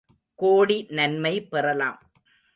[0.35, 1.99] கோடி நன்மை பெறலாம்.